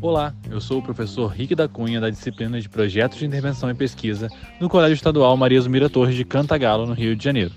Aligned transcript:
Olá, 0.00 0.34
eu 0.50 0.60
sou 0.60 0.78
o 0.78 0.82
professor 0.82 1.28
Rick 1.28 1.54
da 1.54 1.68
Cunha, 1.68 2.00
da 2.00 2.10
disciplina 2.10 2.60
de 2.60 2.68
Projetos 2.68 3.18
de 3.18 3.26
Intervenção 3.26 3.70
e 3.70 3.74
Pesquisa, 3.74 4.28
no 4.58 4.68
Colégio 4.68 4.94
Estadual 4.94 5.36
Maria 5.36 5.60
Zumira 5.60 5.88
Torres 5.88 6.16
de 6.16 6.24
Cantagalo, 6.24 6.86
no 6.86 6.94
Rio 6.94 7.14
de 7.14 7.22
Janeiro. 7.22 7.52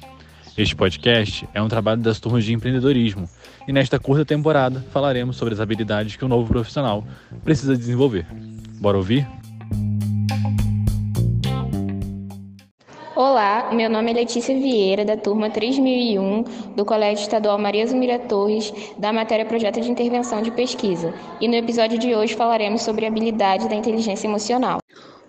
Este 0.58 0.76
podcast 0.76 1.48
é 1.54 1.62
um 1.62 1.68
trabalho 1.68 2.02
das 2.02 2.20
turmas 2.20 2.44
de 2.46 2.54
empreendedorismo 2.54 3.28
e 3.68 3.74
nesta 3.74 4.00
curta 4.00 4.24
temporada 4.24 4.86
falaremos 4.92 5.36
sobre 5.36 5.54
as 5.54 5.60
habilidades 5.60 6.16
que 6.16 6.24
o 6.24 6.28
novo 6.28 6.48
profissional 6.48 7.04
precisa 7.44 7.76
desenvolver. 7.76 8.28
Bora 8.80 8.98
ouvir? 8.98 9.28
Meu 13.74 13.90
nome 13.90 14.12
é 14.12 14.14
Letícia 14.14 14.56
Vieira, 14.56 15.04
da 15.04 15.18
turma 15.18 15.50
3001 15.50 16.44
do 16.76 16.86
Colégio 16.86 17.24
Estadual 17.24 17.58
Maria 17.58 17.88
Zumira 17.88 18.20
Torres, 18.20 18.72
da 18.98 19.12
matéria 19.12 19.46
Projeto 19.46 19.82
de 19.82 19.90
Intervenção 19.90 20.42
de 20.42 20.52
Pesquisa. 20.52 21.14
E 21.42 21.48
no 21.48 21.56
episódio 21.56 21.98
de 21.98 22.14
hoje 22.14 22.36
falaremos 22.36 22.84
sobre 22.84 23.06
a 23.06 23.10
habilidade 23.10 23.68
da 23.68 23.76
inteligência 23.76 24.28
emocional. 24.28 24.80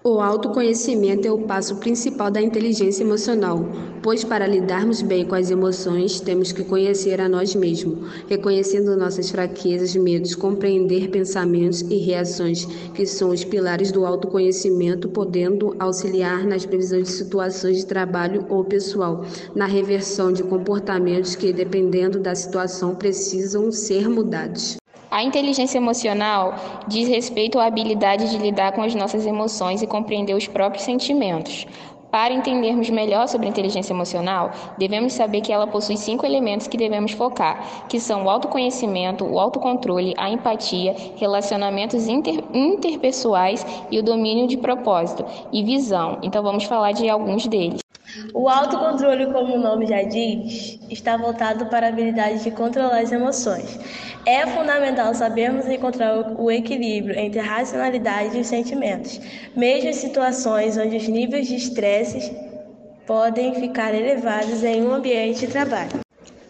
O 0.06 0.20
autoconhecimento 0.20 1.26
é 1.26 1.32
o 1.32 1.46
passo 1.46 1.76
principal 1.76 2.30
da 2.30 2.38
inteligência 2.38 3.02
emocional, 3.02 3.66
pois 4.02 4.22
para 4.22 4.46
lidarmos 4.46 5.00
bem 5.00 5.24
com 5.24 5.34
as 5.34 5.50
emoções, 5.50 6.20
temos 6.20 6.52
que 6.52 6.62
conhecer 6.62 7.22
a 7.22 7.26
nós 7.26 7.54
mesmos, 7.54 8.12
reconhecendo 8.28 8.98
nossas 8.98 9.30
fraquezas, 9.30 9.96
medos, 9.96 10.34
compreender 10.34 11.08
pensamentos 11.08 11.80
e 11.80 11.96
reações, 11.96 12.66
que 12.92 13.06
são 13.06 13.30
os 13.30 13.44
pilares 13.44 13.90
do 13.90 14.04
autoconhecimento, 14.04 15.08
podendo 15.08 15.74
auxiliar 15.78 16.44
nas 16.44 16.66
previsões 16.66 17.08
de 17.08 17.14
situações 17.14 17.78
de 17.78 17.86
trabalho 17.86 18.44
ou 18.50 18.62
pessoal, 18.62 19.24
na 19.54 19.64
reversão 19.64 20.30
de 20.30 20.42
comportamentos 20.42 21.34
que, 21.34 21.50
dependendo 21.50 22.20
da 22.20 22.34
situação, 22.34 22.94
precisam 22.94 23.72
ser 23.72 24.06
mudados. 24.06 24.76
A 25.14 25.22
inteligência 25.22 25.78
emocional 25.78 26.56
diz 26.88 27.06
respeito 27.06 27.60
à 27.60 27.66
habilidade 27.66 28.28
de 28.30 28.36
lidar 28.36 28.72
com 28.72 28.82
as 28.82 28.96
nossas 28.96 29.24
emoções 29.24 29.80
e 29.80 29.86
compreender 29.86 30.34
os 30.34 30.48
próprios 30.48 30.82
sentimentos. 30.82 31.68
Para 32.10 32.34
entendermos 32.34 32.90
melhor 32.90 33.28
sobre 33.28 33.46
a 33.46 33.50
inteligência 33.50 33.92
emocional, 33.92 34.50
devemos 34.76 35.12
saber 35.12 35.40
que 35.40 35.52
ela 35.52 35.68
possui 35.68 35.96
cinco 35.96 36.26
elementos 36.26 36.66
que 36.66 36.76
devemos 36.76 37.12
focar, 37.12 37.86
que 37.88 38.00
são 38.00 38.24
o 38.24 38.28
autoconhecimento, 38.28 39.24
o 39.24 39.38
autocontrole, 39.38 40.14
a 40.16 40.28
empatia, 40.28 40.96
relacionamentos 41.14 42.08
inter 42.08 42.42
interpessoais 42.52 43.64
e 43.92 44.00
o 44.00 44.02
domínio 44.02 44.48
de 44.48 44.56
propósito 44.56 45.24
e 45.52 45.62
visão. 45.62 46.18
Então 46.24 46.42
vamos 46.42 46.64
falar 46.64 46.90
de 46.90 47.08
alguns 47.08 47.46
deles. 47.46 47.84
O 48.32 48.48
autocontrole, 48.48 49.26
como 49.26 49.54
o 49.54 49.58
nome 49.58 49.86
já 49.86 50.02
diz, 50.02 50.78
está 50.90 51.16
voltado 51.16 51.66
para 51.66 51.86
a 51.86 51.88
habilidade 51.88 52.44
de 52.44 52.50
controlar 52.50 53.00
as 53.00 53.12
emoções. 53.12 53.78
É 54.26 54.46
fundamental 54.46 55.14
sabermos 55.14 55.66
encontrar 55.66 56.34
o 56.38 56.50
equilíbrio 56.50 57.18
entre 57.18 57.40
a 57.40 57.44
racionalidade 57.44 58.36
e 58.36 58.40
os 58.40 58.46
sentimentos, 58.46 59.20
mesmo 59.56 59.90
em 59.90 59.92
situações 59.92 60.76
onde 60.76 60.96
os 60.96 61.08
níveis 61.08 61.48
de 61.48 61.56
estresse 61.56 62.34
podem 63.06 63.54
ficar 63.54 63.94
elevados 63.94 64.62
em 64.64 64.82
um 64.82 64.94
ambiente 64.94 65.40
de 65.40 65.48
trabalho. 65.48 66.03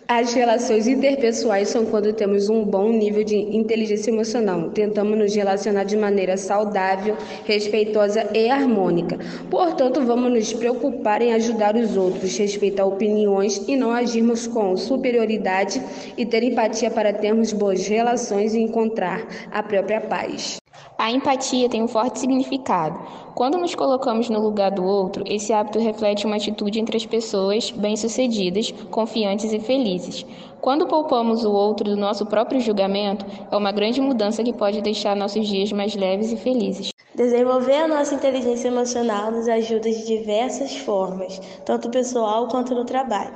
As 0.07 0.35
relações 0.35 0.87
interpessoais 0.87 1.69
são 1.69 1.87
quando 1.87 2.13
temos 2.13 2.51
um 2.51 2.63
bom 2.63 2.91
nível 2.91 3.25
de 3.25 3.37
inteligência 3.37 4.11
emocional. 4.11 4.69
Tentamos 4.69 5.17
nos 5.19 5.35
relacionar 5.35 5.85
de 5.85 5.97
maneira 5.97 6.37
saudável, 6.37 7.17
respeitosa 7.47 8.29
e 8.35 8.51
harmônica. 8.51 9.19
Portanto, 9.51 10.03
vamos 10.03 10.31
nos 10.31 10.53
preocupar 10.53 11.23
em 11.23 11.33
ajudar 11.33 11.75
os 11.75 11.97
outros, 11.97 12.37
respeitar 12.37 12.85
opiniões 12.85 13.67
e 13.67 13.77
não 13.77 13.93
agirmos 13.93 14.47
com 14.47 14.77
superioridade 14.77 15.81
e 16.19 16.27
ter 16.27 16.43
empatia 16.43 16.91
para 16.91 17.11
termos 17.11 17.55
boas 17.55 17.87
relações 17.87 18.53
e 18.53 18.61
encontrar 18.61 19.27
a 19.51 19.63
própria 19.63 20.03
paz. 20.03 20.59
A 21.05 21.11
empatia 21.11 21.69
tem 21.69 21.83
um 21.83 21.87
forte 21.87 22.19
significado. 22.19 22.99
Quando 23.35 23.59
nos 23.59 23.75
colocamos 23.75 24.31
no 24.31 24.41
lugar 24.41 24.71
do 24.71 24.83
outro, 24.83 25.23
esse 25.27 25.53
hábito 25.53 25.79
reflete 25.79 26.25
uma 26.25 26.37
atitude 26.37 26.81
entre 26.81 26.97
as 26.97 27.05
pessoas 27.05 27.71
bem-sucedidas, 27.71 28.73
confiantes 28.91 29.53
e 29.53 29.61
felizes. 29.61 30.25
Quando 30.63 30.87
poupamos 30.87 31.45
o 31.45 31.53
outro 31.53 31.91
do 31.91 31.97
nosso 31.99 32.25
próprio 32.25 32.59
julgamento, 32.59 33.27
é 33.51 33.55
uma 33.55 33.71
grande 33.71 34.01
mudança 34.01 34.43
que 34.43 34.55
pode 34.55 34.81
deixar 34.81 35.15
nossos 35.15 35.47
dias 35.47 35.71
mais 35.73 35.95
leves 35.95 36.33
e 36.33 36.39
felizes. 36.39 36.94
Desenvolver 37.15 37.77
a 37.77 37.87
nossa 37.87 38.13
inteligência 38.13 38.67
emocional 38.67 39.31
nos 39.31 39.47
ajuda 39.47 39.89
de 39.89 40.05
diversas 40.05 40.75
formas, 40.79 41.41
tanto 41.65 41.89
pessoal 41.89 42.49
quanto 42.49 42.75
no 42.75 42.85
trabalho. 42.85 43.33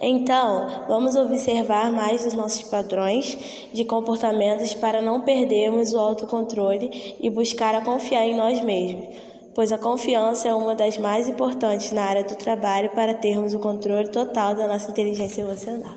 Então, 0.00 0.84
vamos 0.88 1.14
observar 1.14 1.92
mais 1.92 2.26
os 2.26 2.34
nossos 2.34 2.64
padrões 2.64 3.38
de 3.72 3.84
comportamentos 3.84 4.74
para 4.74 5.00
não 5.00 5.20
perdermos 5.20 5.92
o 5.92 5.98
autocontrole 6.00 7.16
e 7.20 7.30
buscar 7.30 7.72
a 7.76 7.82
confiar 7.82 8.26
em 8.26 8.36
nós 8.36 8.60
mesmos, 8.62 9.06
pois 9.54 9.70
a 9.70 9.78
confiança 9.78 10.48
é 10.48 10.54
uma 10.54 10.74
das 10.74 10.98
mais 10.98 11.28
importantes 11.28 11.92
na 11.92 12.02
área 12.02 12.24
do 12.24 12.34
trabalho 12.34 12.90
para 12.90 13.14
termos 13.14 13.54
o 13.54 13.60
controle 13.60 14.08
total 14.08 14.56
da 14.56 14.66
nossa 14.66 14.90
inteligência 14.90 15.42
emocional. 15.42 15.94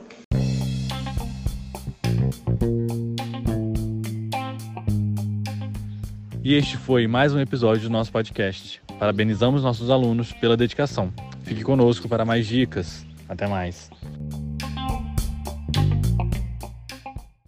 E 6.43 6.55
este 6.55 6.75
foi 6.75 7.07
mais 7.07 7.33
um 7.33 7.39
episódio 7.39 7.83
do 7.83 7.89
nosso 7.89 8.11
podcast. 8.11 8.81
Parabenizamos 8.99 9.63
nossos 9.63 9.89
alunos 9.89 10.33
pela 10.33 10.57
dedicação. 10.57 11.13
Fique 11.43 11.63
conosco 11.63 12.09
para 12.09 12.25
mais 12.25 12.45
dicas. 12.45 13.05
Até 13.29 13.47
mais. 13.47 13.89